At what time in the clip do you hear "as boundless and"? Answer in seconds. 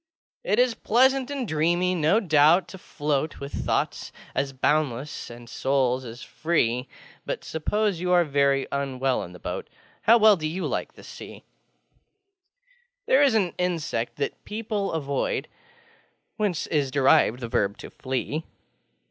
4.33-5.47